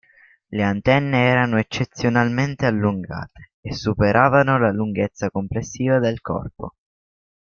Le 0.47 0.63
antenne 0.65 1.27
erano 1.27 1.59
eccezionalmente 1.59 2.65
allungate, 2.65 3.51
e 3.61 3.75
superavano 3.75 4.57
la 4.57 4.71
lunghezza 4.71 5.29
complessiva 5.29 5.99
del 5.99 6.21
corpo. 6.21 6.73